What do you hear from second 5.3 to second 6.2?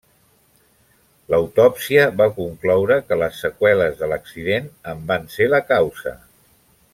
ser la causa.